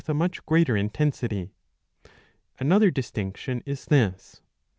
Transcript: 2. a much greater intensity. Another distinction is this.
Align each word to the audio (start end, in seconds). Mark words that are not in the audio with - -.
2. 0.03 0.13
a 0.13 0.15
much 0.15 0.43
greater 0.47 0.75
intensity. 0.75 1.51
Another 2.57 2.89
distinction 2.89 3.61
is 3.67 3.85
this. 3.85 4.41